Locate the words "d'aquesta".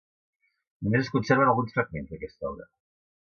2.15-2.49